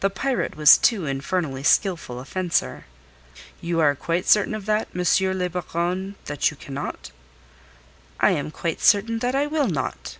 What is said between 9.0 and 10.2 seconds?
that I will not."